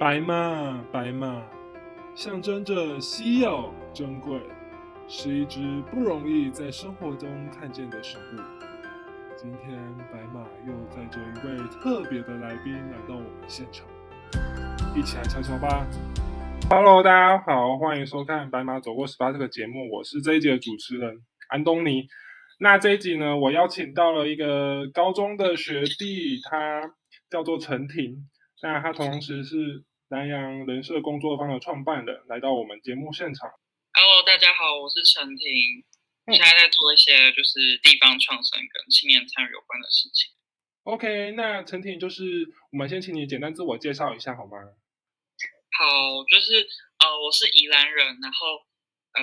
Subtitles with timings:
[0.00, 1.46] 白马，白马，
[2.14, 4.40] 象征着稀有、珍贵，
[5.06, 8.40] 是一只不容易在生活中看见的生物。
[9.36, 9.78] 今天，
[10.10, 13.86] 白马又载着一位特别的来宾来到我们现场，
[14.96, 15.86] 一起来瞧瞧吧。
[16.70, 22.08] Hello，大家好，欢迎收看《白马走过十八》这个节目，我是这一集的主持人安东尼。
[22.58, 26.94] 那这一集呢，我邀请到了一个高中的学弟，他
[27.28, 28.26] 叫做陈婷，
[28.62, 29.84] 那他同时是。
[30.10, 33.48] 南洋人社工作坊的创办人来到我们节目现场。
[33.92, 35.86] Hello，大家好，我是陈婷，
[36.26, 40.34] 现在在做一些就是地方创生跟青年参与有关的事情。
[40.82, 42.24] OK，那陈婷就是
[42.72, 44.58] 我们先请你简单自我介绍一下好吗？
[45.78, 46.66] 好，就是
[46.98, 48.66] 呃，我是宜兰人，然后
[49.14, 49.22] 嗯，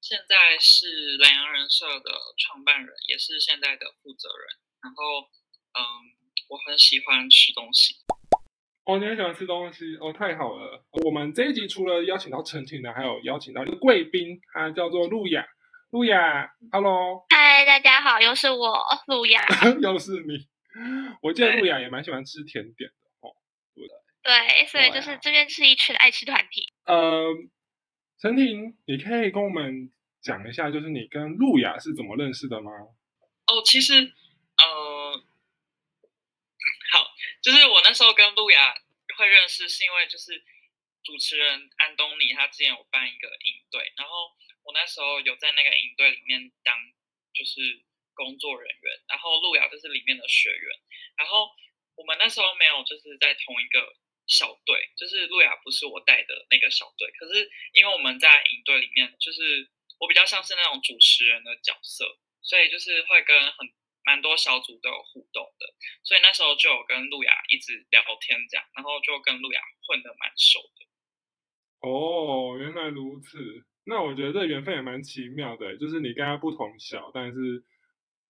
[0.00, 4.46] 现在是南洋人社的创办人，也是现在的负责人。
[4.80, 5.26] 然后
[5.74, 5.82] 嗯，
[6.50, 7.96] 我很喜欢吃东西。
[8.88, 10.82] 哦，你很喜欢吃东西哦，太好了！
[11.04, 15.46] 我们这一集除了邀请到陈婷的，还有邀请到一个贵宾，他叫做路雅。
[15.90, 19.42] 路雅，Hello，嗨，大家好，又是我，路雅，
[19.82, 20.38] 又是你。
[21.20, 23.36] 我记得路亚也蛮喜欢吃甜点的哦，
[23.74, 23.86] 对
[24.22, 26.72] 对，所以就是这边是一群爱吃团体。
[26.86, 27.26] 呃，
[28.18, 29.90] 陈婷，你可以跟我们
[30.22, 32.72] 讲一下，就是你跟路雅是怎么认识的吗？
[33.48, 34.00] 哦，其实，
[34.56, 34.97] 呃。
[37.42, 38.74] 就是我那时候跟路亚
[39.16, 40.44] 会认识，是因为就是
[41.04, 44.30] 主持人安东尼他之前有办一个营队，然后
[44.64, 46.76] 我那时候有在那个营队里面当
[47.32, 47.82] 就是
[48.14, 50.80] 工作人员，然后路亚就是里面的学员，
[51.16, 51.50] 然后
[51.94, 63.72] 我们那时候没有就是在同一个小队，就是路亚不是我带的那个小队，可是因为我们在营队里面，就是我比较像是那种主持人的角色，所以就是会跟很。
[64.08, 65.66] 蛮多小组都有互动的，
[66.02, 70.88] 所以那时候就有跟路雅一直聊天这样，然后就跟路雅混得蛮熟的。
[71.86, 73.36] 哦，原来如此。
[73.84, 77.62] 那我觉得这缘分也蛮奇妙的，就是你跟他不同小，但是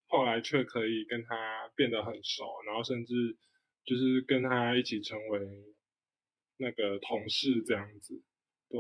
[0.08, 3.38] 后来却可以跟他变得很熟，然后甚至
[3.84, 5.40] 就是跟他一起成为
[6.56, 8.20] 那个同事这样子。
[8.68, 8.78] 对。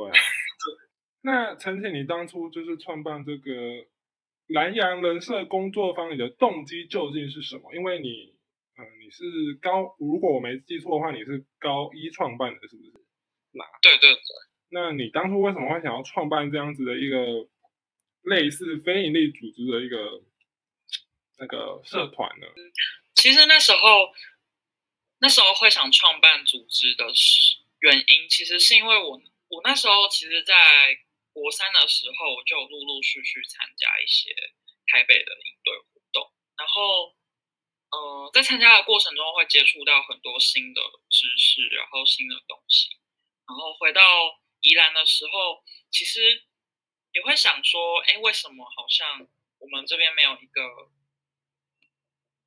[1.22, 3.86] 那陈姐，你当初就是创办这个。
[4.48, 7.74] 南洋人社工作坊，你的动机究竟是什么？
[7.74, 8.34] 因为你，
[8.78, 9.22] 嗯，你是
[9.60, 12.92] 高，如果我没记错的话，你是高一创办的，是不是？
[13.52, 14.20] 那对对对。
[14.70, 17.48] 那你当初为什么会想要创办这样子的一个
[18.22, 20.22] 类似非营利组织的一个
[21.38, 22.46] 那个社团呢？
[23.14, 23.78] 其实那时候，
[25.20, 27.04] 那时候会想创办组织的
[27.80, 30.54] 原因，其实是因为我，我那时候其实，在。
[31.38, 34.34] 国三的时候，就陆陆续续参加一些
[34.86, 37.14] 台北的营队活动，然后，
[37.90, 42.98] 呃，在参加的过程中会接触到很多新的知识，然后新的东西，
[43.46, 44.02] 然后回到
[44.60, 46.44] 宜兰的时候，其实
[47.12, 49.28] 也会想说，哎，为什么好像
[49.58, 50.62] 我们这边没有一个。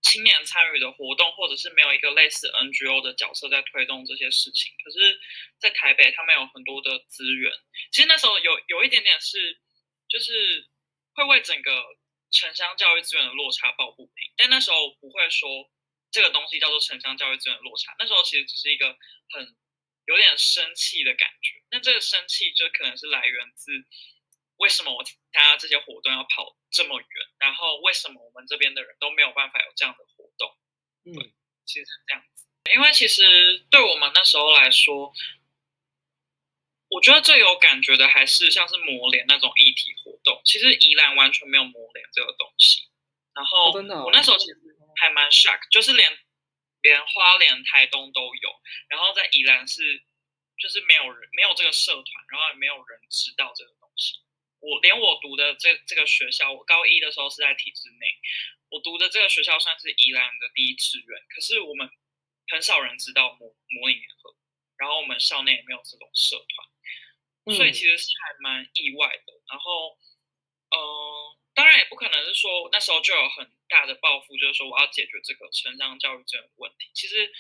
[0.02, 4.74] 青年参与的活动，或者是没有一个类似 NGO 的角色在推动这些事情。
[4.84, 5.20] 可是，
[5.60, 7.52] 在台北，他们有很多的资源。
[7.92, 9.60] 其实那时候有有一点点是，
[10.10, 10.68] 就是
[11.14, 11.72] 会为整个
[12.32, 14.32] 城乡教育资源的落差抱不平。
[14.38, 15.70] 但那时候不会说
[16.12, 17.96] 这个东西叫做城乡教育资源落差。
[18.00, 18.98] 那时候其实只是一个
[19.30, 19.56] 很
[20.06, 21.62] 有点生气的感觉。
[21.70, 23.72] 那这个生气就可能是来源自。
[24.58, 27.08] 为什么我参加这些活动要跑这么远？
[27.38, 30.58] 然后为什么我们这边的人都没有办法有这样的活动？
[31.04, 31.32] 嗯，
[31.66, 32.48] 其实是这样子。
[32.74, 35.14] 因为其实对我们那时候来说，
[36.88, 40.42] 我觉得最有感觉的还是像是磨脸那种议题活动。
[40.46, 42.90] 其实宜兰完全没有磨脸这个东西。
[43.34, 44.58] 然后我那时候其实
[44.96, 46.20] 还蛮 shock，就是连
[46.82, 50.04] 连花莲、台东都有，然后在宜兰是
[50.58, 54.20] 就是没有人没有这个社团，然后也没有人知道这个东西。
[54.62, 58.06] 我连我读的这这个学校，我高一的时候是在体制内，
[58.70, 61.90] 我读的这个学校算是宜兰的第一志愿，可是我们
[62.48, 64.36] 很少人知道模模拟联合，
[64.78, 69.34] 然后我们校内也没有这种社团，所以其实是还蛮意外的。
[69.50, 69.98] 然后，
[70.70, 70.78] 嗯，
[71.56, 76.92] 当然也不可能是说那时候就有很大的抱负，就是说我要解决这个城乡教育这个问题。
[76.94, 77.34] 其实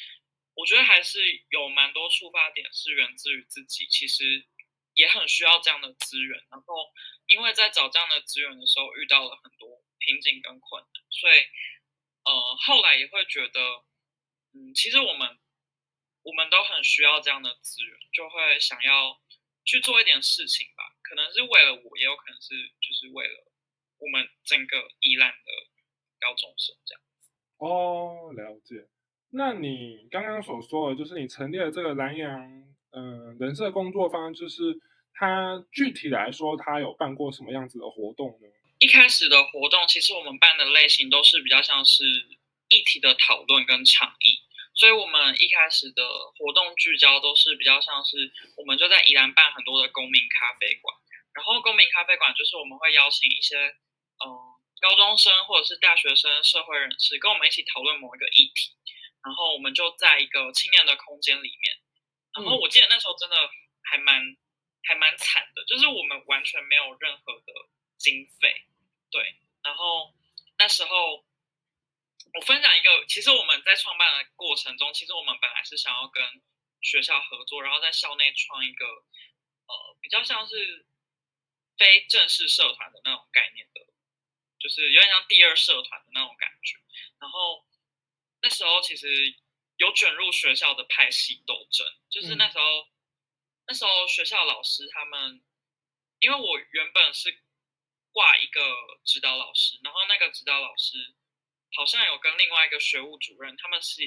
[0.55, 1.19] 我觉得还是
[1.51, 4.43] 有蛮多出发点是源自于自己，其实。
[4.93, 6.75] 也很需要这样的资源，然后
[7.27, 11.39] 因为在找这样的资源的时候遇到了很多瓶颈跟困难，所以
[12.23, 13.59] 呃后来也会觉得，
[14.53, 15.39] 嗯，其实我们
[16.23, 19.21] 我们都很需要这样的资源，就会想要
[19.63, 23.51] 去做一点事情吧，可能是为了我，也有可能是就是为了
[23.97, 25.51] 我们整个宜兰的
[26.19, 27.01] 高中生这样。
[27.57, 28.89] 哦，了解。
[29.29, 32.69] 那你刚刚所说的，就是你成立了这个南洋。
[33.31, 34.79] 嗯，人设工作坊就是
[35.13, 38.47] 他具体来说，他有办过什么样子的活动呢？
[38.79, 42.03] 一开始的活动，其实我们办的类型都是比较像是
[42.69, 44.41] 议题的讨论跟倡议，
[44.73, 46.01] 所以我们一开始的
[46.37, 50.95] 活动聚焦都是比较像是我们就在宜兰办很多的公民咖啡馆，
[51.33, 53.55] 然后公民咖啡馆就是我们会邀请一些
[54.25, 54.25] 嗯
[54.81, 58.73] 高中生或者是大学生、社会人士跟我们一起讨论某一个议题，
[59.23, 61.77] 然后我们就在一个青年的空间里面，
[62.33, 63.35] 然后我记得那时候真的
[63.83, 64.37] 还蛮
[64.83, 67.53] 还蛮惨的，就是我们完全没有任何的
[67.97, 68.65] 经费。
[69.09, 70.13] 对，然后
[70.57, 71.25] 那时候
[72.33, 76.23] 我分享一个，其实我们在创办的过程中，其实我们本来是想要跟
[76.81, 80.85] 学校合作，然后在校内创一个呃比较像是
[81.77, 83.81] 非正式社团的那种概念的，
[84.59, 86.77] 就是有点像第二社团的那种感觉。
[87.19, 87.65] 然后
[88.41, 89.35] 那时候其实
[89.81, 92.87] 有卷入学校的派系斗争，就是那时候
[93.65, 95.41] 那时候学校老师他们，
[96.19, 97.41] 因为我原本是。
[98.13, 98.59] 挂一个
[99.05, 101.15] 指导老师，然后那个指导老师
[101.71, 104.01] 好像有跟另外一个学务主任，他们是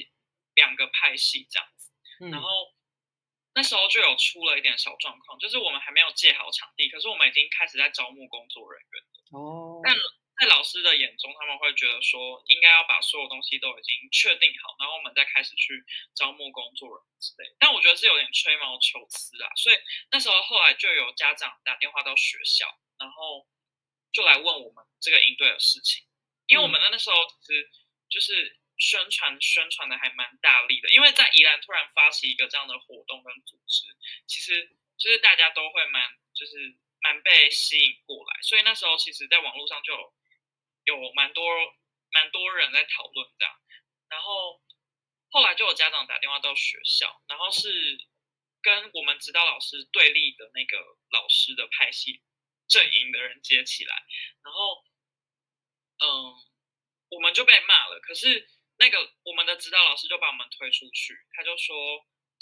[0.52, 1.90] 两个派系这样子。
[2.30, 2.74] 然后
[3.54, 9.40] 那时候就有出了一点小状况，就是我们还没有借好场地，可是我们已经开始在招募工作人员了。
[9.40, 9.80] 哦。
[9.82, 9.96] 但
[10.44, 15.82] 在老师的眼中，他们会觉得说，应该要把所有东西都已经确定好，然后我们再开始去
[16.14, 17.56] 招募工作人员之类。
[17.58, 19.76] 但我觉得是有点吹毛求疵啊，所以
[20.11, 22.67] 那时候后来就有家长打电话到学校，
[22.99, 23.49] 然后。
[24.14, 26.06] 就来问我们这个应对的事情，
[26.46, 27.69] 因为我们那时候其实
[28.08, 33.82] 就是宣传宣传的还蛮大力的，因为在宜兰突然发起一个这样的活动跟组织，
[34.29, 40.14] 其实就是大家都会蛮就是蛮被吸引过来，所以那时候其实在网络上就
[40.84, 41.44] 有蛮多
[42.12, 43.54] 蛮多人在讨论这样，
[44.08, 44.62] 然后
[45.31, 47.98] 后来就有家长打电话到学校，然后是
[48.62, 50.78] 跟我们指导老师对立的那个
[51.10, 52.22] 老师的派系。
[52.66, 53.94] 阵营的人接起来，
[54.42, 54.82] 然后，
[55.98, 56.32] 嗯，
[57.10, 58.00] 我们就被骂了。
[58.00, 58.48] 可是
[58.78, 61.76] 那个我们的指导老师就把我们推出去，他就说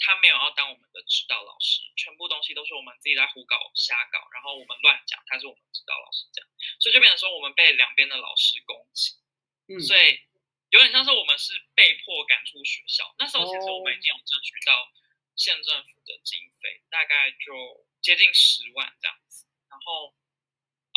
[0.03, 6.49] 他没有要当我们的指导老师，全部东西都是我们自己在胡搞瞎搞，然后我们乱讲，他是我们指导老师这样，
[6.83, 9.15] 所以就变成说我们被两边的老师攻击，
[9.71, 10.19] 嗯，所以
[10.75, 13.15] 有点像是我们是被迫赶出学校。
[13.17, 14.91] 那时候其实我们已经有争取到
[15.39, 19.47] 县政府的经费，大概就接近十万这样子。
[19.71, 20.13] 然后，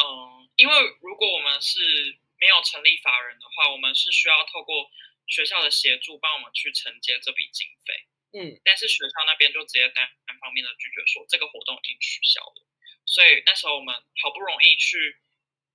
[0.03, 4.91] 嗯，因为如果我们是没有成立法人的话，我们是需要透过
[5.29, 8.07] 学校的协助帮我们去承接这笔经费。
[8.37, 12.67] 嗯，但是学校那边就直接单单方面的拒绝说这个活动已经取消了。
[13.07, 15.17] 所以那时候我们好不容易去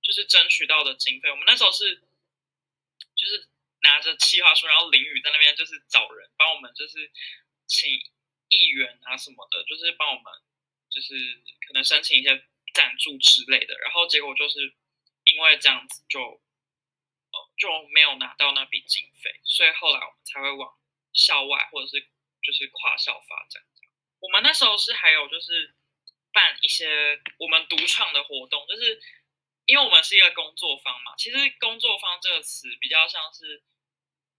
[0.00, 1.96] 就是争取到的经费，我们那时候是
[3.16, 3.48] 就是
[3.82, 7.10] 拿着计划书，然后淋雨在那边就是找人帮我们，就是
[7.66, 7.90] 请
[8.48, 10.32] 议员啊什么的，就是帮我们
[10.88, 11.14] 就是
[11.66, 12.44] 可能申请一些。
[12.74, 14.74] 赞助之类的，然后结果就是
[15.24, 20.74] 因为这样子就呃就没有拿到那笔经费，所以后来我们才会往
[21.12, 22.08] 校外或者是
[22.42, 23.62] 就是跨校发展。
[24.20, 25.74] 我们那时候是还有就是
[26.32, 29.00] 办一些我们独创的活动，就是
[29.66, 33.62] 因为我们是一个工作坊嘛，其实工作坊这个词比较像是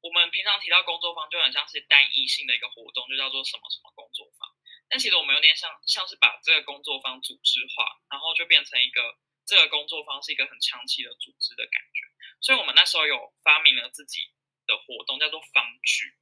[0.01, 4.49] 我们平常提到工作坊就很像是单一性的一个活动，就叫做什么什么工作坊。
[4.89, 12.01] 但其实我们有点像，像是把这个工作坊组织化，然后就变成一个这个工作坊是一个很长期的组织的感觉。
[12.41, 14.29] 所以我们那时候有发明了自己
[14.67, 16.13] 的活动，叫做坊聚，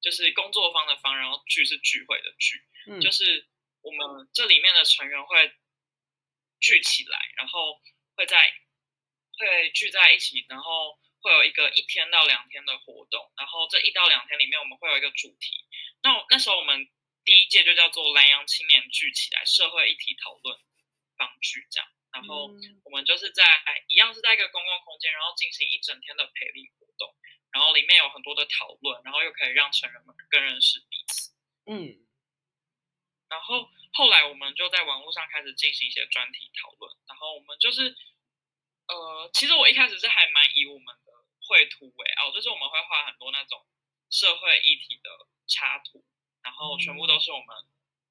[0.00, 2.62] 就是工作方的方，然后聚是聚会的聚，
[3.00, 3.48] 就是
[3.82, 5.52] 我们这里面的成员会
[6.60, 7.80] 聚起来，然后
[8.16, 8.52] 会在
[9.38, 15.66] 会聚在一起，然后会有一个一天到两天的活动，然后这一到两天里面我们会有一个主题。
[16.02, 16.88] 那那时候我们。
[17.22, 20.58] 第一届就叫做南洋青年聚起来社会议题讨论
[21.18, 22.48] 方聚这样，然后
[22.82, 23.44] 我们就是在
[23.88, 27.14] 一样是在一个公共空间，然后进行一整天的培力活动，
[27.52, 31.32] 然后里面有很多的讨论，然后又可以让成人们更认识彼此。
[31.66, 32.06] 嗯，
[33.28, 37.94] 然后后来我们就在网络上开始进行一些专题讨论，然后我们就是
[38.86, 41.12] 呃，其实我一开始是还蛮以我们的
[41.48, 43.66] 绘图为傲，就是我们会画很多那种
[44.10, 45.10] 社会议题的
[45.46, 46.04] 插图。
[46.42, 47.54] 然后全部都是我们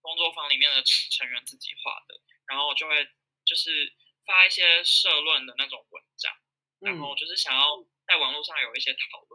[0.01, 3.09] 工作坊里面的成员自己画的，然后就会
[3.43, 3.91] 就是
[4.23, 6.31] 发一些社论的那种文章，
[6.79, 9.25] 然后就是想要在网络上有一些讨。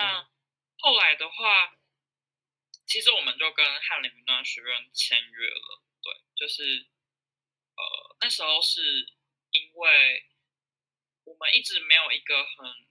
[0.00, 0.28] 那
[0.78, 1.76] 后来的话，
[2.86, 6.86] 其实我们就跟翰林民学院签约了，对，就是
[7.76, 9.06] 呃那时候是
[9.50, 10.26] 因为
[11.24, 12.88] 我们一直没有一个很。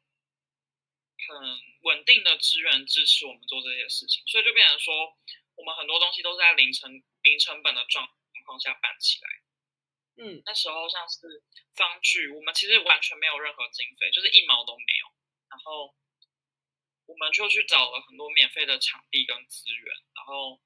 [1.28, 1.36] 很
[1.82, 5.18] 稳定的资源支持我们做这些事情，所以就变成说，
[5.56, 8.08] 我们很多东西都是在零成零成本的状
[8.46, 9.28] 况下办起来。
[10.24, 11.44] 嗯，那时候像是
[11.76, 15.08] 方剧，我们其实完全没有任何经费，就是一毛都没有。
[15.50, 15.96] 然后
[17.08, 20.62] 我们就去找了很多免费的场地跟资源，然后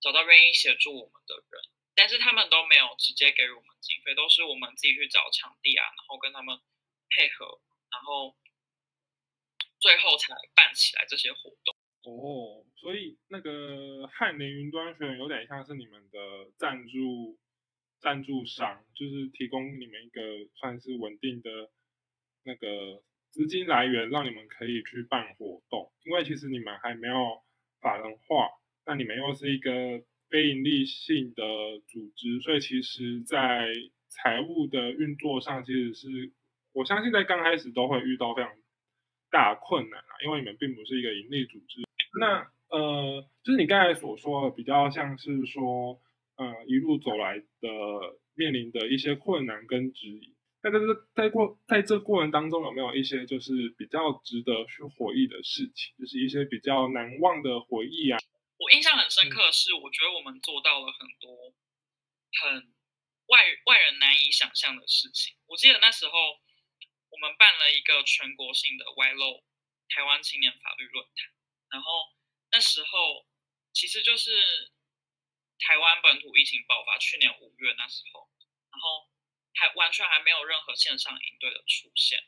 [0.00, 1.62] 找到愿意协助我们的人，
[1.94, 6.56] 但是他们都没有直接给我们经费，都是我们自己去找场地啊，然后跟他们
[7.08, 7.60] 配合，
[7.90, 8.36] 然后
[9.80, 11.74] 最后才办起来这些活动。
[12.02, 17.38] 哦，所以那个翰林云端学院有点像是你们的赞助
[17.98, 20.20] 赞助商，就是提供你们一个
[20.54, 21.72] 算是稳定的
[22.44, 23.02] 那个
[23.36, 25.92] 资金来源，让你们可以去办活动。
[26.06, 27.42] 因为其实你们还没有
[27.82, 28.48] 法人化，
[28.86, 29.70] 那你们又是一个
[30.30, 31.42] 非盈利性的
[31.86, 33.68] 组织，所以其实在
[34.08, 36.32] 财务的运作上，其实是
[36.72, 38.50] 我相信在刚开始都会遇到非常
[39.30, 41.82] 大困难啊，因为你们并不是一个盈利组织。
[42.18, 46.00] 那呃，就是你刚才所说的，比较像是说，
[46.36, 47.68] 呃，一路走来的
[48.34, 50.34] 面临的一些困难跟质疑。
[50.66, 58.18] 那在这在过在这过程当中，有没有一些就是比较值得去回忆的事情，就是一些比较难忘的回忆啊？
[58.58, 61.54] 我印象很深刻的是，我觉得我们做到了很多
[62.42, 62.74] 很
[63.26, 65.36] 外外人难以想象的事情。
[65.46, 66.12] 我记得那时候
[67.10, 69.44] 我们办了一个全国性的 Y LO
[69.88, 71.30] 台湾青年法律论坛，
[71.70, 72.10] 然后
[72.50, 73.24] 那时候
[73.72, 74.32] 其实就是
[75.60, 78.26] 台湾本土疫情爆发，去年五月那时候，
[78.72, 79.06] 然后
[79.56, 82.22] 还完全还没有任何线上营队的出现，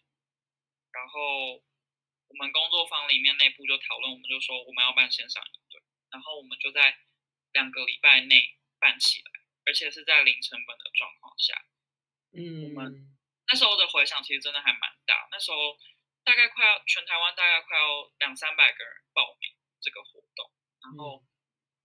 [0.90, 1.62] 然后
[2.28, 6.96] 我们工作坊里面内部就讨论，我们就说我们要办线上营队，然后我们就在
[7.52, 9.30] 两个礼拜内办起来，
[9.66, 11.64] 而且是在零成本的状况下。
[12.32, 13.16] 嗯，我们
[13.48, 15.78] 那时候的回响其实真的还蛮大，那时候
[16.24, 20.50] 大概快要全台湾大概快要两三百个人报名这个活动，
[20.82, 21.24] 然后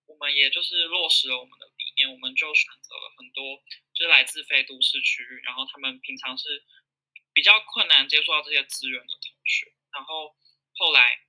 [0.06, 6.66] 我们也就是落实了我们的理念，我们就选择了很多就是来自非都市区域，然后他们平常是
[7.34, 10.36] 比较困难接触到这些资源的同学，然后
[10.76, 11.20] 后来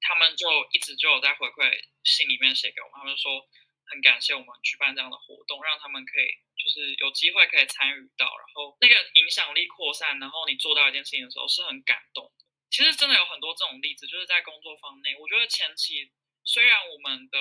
[0.00, 3.48] 他们就一直就有在回馈信里面写给我们，他们说
[3.86, 12.44] 很感谢我们举办这样的活动，让他们可以就是有机会可以参与到，然后那个影响力扩散，然后你做到一件事情的时候是很感动的。
[12.70, 16.10] 其实真的有很多这种例子，就是在工作坊内，我觉得前期
[16.44, 17.38] 虽然我们的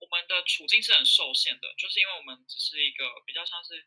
[0.00, 3.78] 我们的处境是很受限的，就是因为我们只是一个比较像是，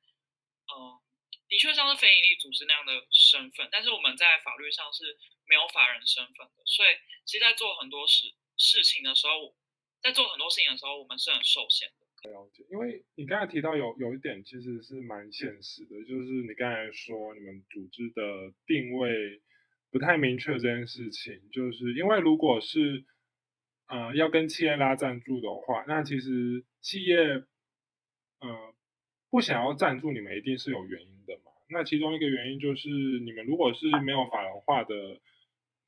[0.71, 0.99] 嗯、
[1.47, 6.89] 的确像是非营利组织那样的身份，但是我们在法律上是没有法人身份的，所以
[7.25, 9.55] 其实，在做很多事事情的时候，
[10.01, 12.29] 在做很多事情的时候，我们是很受限的。
[12.29, 19.41] 了解，因为你刚才提到有有一点其实是蛮现实的，就是你刚才说你们组织的定位
[19.89, 23.05] 不太明确这件事情，就是因为如果是
[23.89, 27.17] 呃要跟企业拉赞助的话，那其实企业
[28.39, 28.73] 呃
[29.29, 31.51] 不想要赞助你们一定是有原因的嘛。
[31.69, 35.19] 那其中一个原因就是你们如果是没有法人化的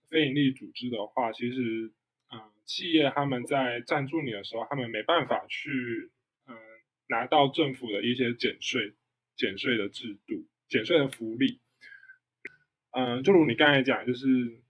[0.10, 1.91] 非营利组织的话，其实
[2.34, 6.12] 嗯，企业他们在赞助你的时候，他们没办法去
[6.48, 6.55] 嗯
[7.08, 8.93] 拿到政府的一些减税、
[9.36, 11.60] 减税的制度、减税的福利。
[12.91, 14.27] 嗯，就如你刚才讲，就是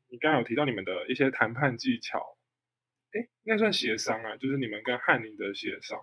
[0.10, 2.38] 你刚才有提到你们的一些谈判技巧，
[3.14, 6.00] 哎，应该算协商啊，就是你们跟翰林的协商。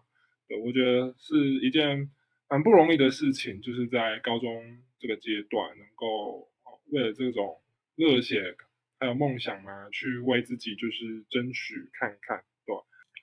[0.46, 2.10] 对，我觉得是一件
[2.48, 6.50] 蛮不容易的事情，就是在高中这个阶段，能够
[6.90, 7.60] 为了这种
[7.96, 8.56] 热血
[8.98, 12.74] 还有梦想啊，去为自己就是争取看看，对？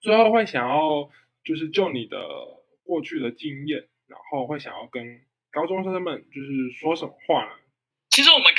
[0.02, 1.10] 最后会想要
[1.44, 2.18] 就是就你的
[2.84, 7.52] 过去的经验，然后会想要跟高中生们就是说什么话呢？
[8.10, 8.54] 其实我们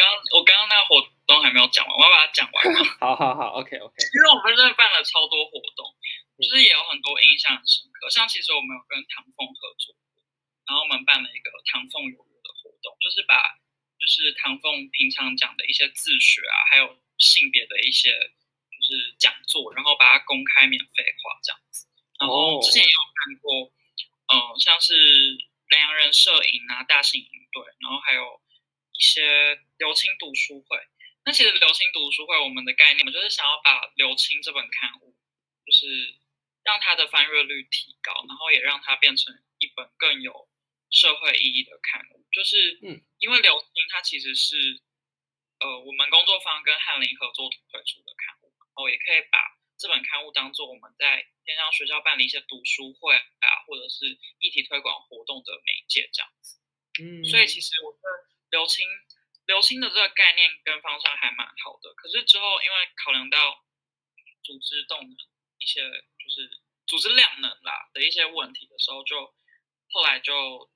[1.27, 2.79] 刚那个活动还没有讲完，我要把它讲完嘛。
[3.03, 5.83] 好好好，OK OK，因为我们真的办了超多活动，
[6.39, 8.09] 就是也有很多印象很深刻。
[8.11, 10.23] 像其实我们有跟唐凤合作过，
[10.67, 13.59] 然后我们办了一个唐凤有约的活动，就是把
[13.99, 18.15] 就是唐凤平常讲的一些自学啊，还有性别的一些
[18.71, 21.91] 就是讲座，然后把它公开免费化这样子。
[22.21, 23.73] 然后之前也有看过，
[24.31, 24.95] 嗯、像是
[25.71, 28.41] 南洋人摄影啊、大型营队，然后还有
[28.97, 30.79] 一些流青读书会。
[31.27, 35.11] 那其实流青读书会，我们的概念，我们就是想要把《流青》这本刊物，
[35.67, 36.15] 就是
[36.63, 40.49] 让它的翻阅率提高，然后也让它变成一本更有
[40.89, 42.25] 社会意义的刊物。
[42.31, 44.79] 就是，嗯，因为《流青》它其实是，
[45.59, 49.43] 呃，我们工作方跟翰林合作推出的刊物，然后也可以把
[49.77, 54.07] 这本刊物当做我们在偏向学校办理一些读书会啊，或者是
[54.39, 56.63] 议题推广活动的媒介这样子。
[57.03, 58.87] 嗯，所以其实我觉得流青
[59.47, 61.95] 流青的这个概念跟方向还蛮好的。
[61.95, 63.65] 可是之后因为考量到
[64.43, 65.17] 组织动能
[65.59, 65.81] 一些
[66.19, 69.35] 就是组织量能啦的一些问题的时候，就
[69.89, 70.71] 后来就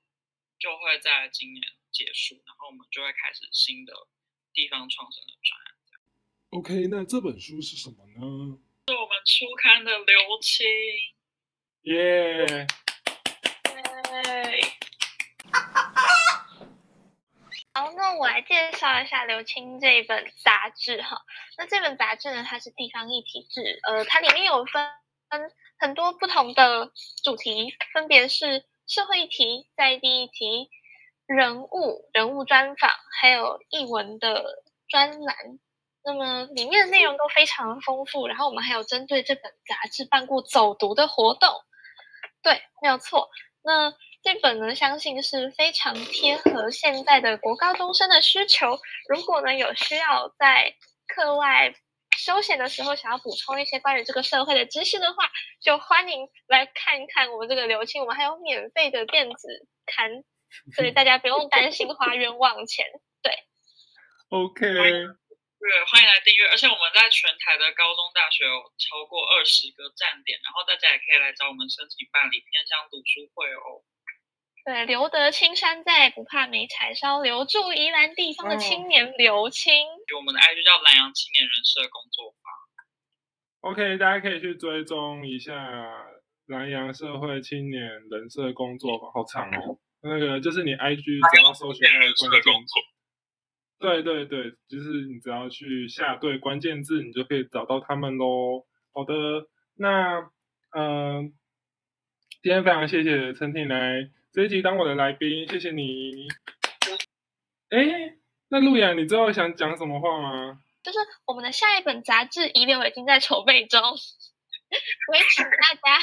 [0.59, 3.93] 就会在今年结束，然后我们就会开始新的
[4.53, 5.67] 地方创生的专案。
[6.49, 8.59] OK，那这本书是什么呢？
[8.87, 10.65] 是我们初刊的刘青，
[11.83, 12.67] 耶、
[13.63, 14.61] 对，
[17.73, 21.21] 好，那我来介绍一下刘青这本杂志哈。
[21.57, 24.83] 那这本杂志呢，它是地方议题志，呃，它里面有分
[25.79, 26.91] 很多不同的
[27.23, 30.69] 主题，分别是社会议题、在地议题、
[31.25, 34.43] 人物、人物专访，还有译文的
[34.89, 35.35] 专栏。
[36.03, 41.49] 那么里面的内容都非常丰富，然后我们还有针对这本杂志办过走读的活动。
[42.41, 43.29] 对，没有错。
[43.63, 48.79] 那这本呢，相信是非常贴合现在的国高中生的需求。
[49.09, 50.75] 如果呢有需要在
[51.07, 51.73] 课外
[52.15, 60.23] 休闲的时候想要补充一些关于这个社会的知识的话，就欢迎来看一看我们这个刘青，我们还有免费的电子刊，
[60.75, 62.85] 所以大家不用担心花冤枉钱。
[63.23, 63.33] 对
[64.29, 73.81] OK，对，欢迎来订阅，而且我们在全台的高中、大学有超过二十个站点，然后大家也可以来找我们申请办理偏向读书会哦。
[74.63, 79.73] 对，留得青山在，不怕没柴烧，留住宜兰地方的青年刘青。
[80.15, 83.71] 我们的 IG 叫南洋青年人社工作坊。
[83.71, 85.53] OK，大家可以去追踪一下
[86.47, 89.79] 南洋社会青年人社工作坊，好长哦。
[90.01, 92.73] 那个就是你 IG 只要搜寻那个关键字，
[93.79, 98.65] 对对对，就是你只要去下对关键字，你就可以找到他们喽。
[98.93, 99.13] 好的，
[99.75, 100.29] 那
[100.71, 101.31] 嗯、呃
[102.43, 106.29] 今天非常谢谢陈婷来这一集当我的来宾，谢谢你。
[107.67, 108.15] 哎，
[108.47, 110.61] 那路雅，你最后想讲什么话吗？
[110.81, 115.99] 就是我们的下一本杂志《遗留》已经在筹备中， 我也请大家，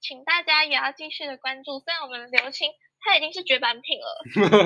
[0.00, 1.78] 请大家也要继续的关注。
[1.78, 2.68] 虽然我们的刘青
[2.98, 4.24] 它已经是绝版品了，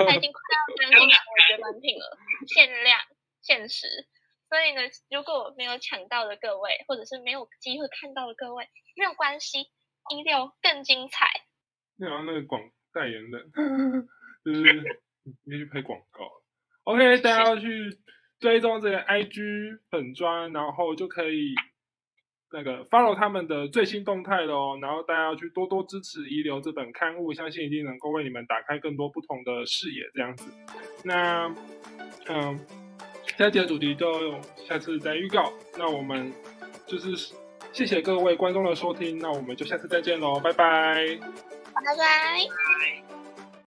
[0.09, 2.17] 它已经快要将近成为绝版品了，
[2.49, 2.99] 限量、
[3.43, 4.09] 限时。
[4.49, 9.71] 所以呢，如果没有抢到的各位，或者是没有机会看到的各位，没有关系，
[10.09, 11.27] 一六更精彩。
[11.97, 13.51] 那好像那个广代言人，
[14.45, 14.63] 就是
[15.45, 16.29] 你去拍广告。
[16.85, 17.99] OK，大家要去
[18.41, 21.55] 追踪这个 IG 粉砖，然后就可以
[22.53, 24.79] 那个 follow 他们的最新动态喽。
[24.81, 30.03] 然后大家要去多多支持《遗留》这本刊物，相信一定能够为你们打开更多不同的视野。
[30.13, 30.53] 这样子，
[31.05, 31.55] 那
[32.29, 32.59] 嗯，
[33.39, 35.53] 下期的主题就下次再预告。
[35.79, 36.33] 那我们
[36.87, 37.33] 就是
[37.73, 40.53] 谢谢各位观众的收听，那我们就下次再见喽，拜。
[40.53, 41.97] 拜拜。
[41.97, 43.22] 拜。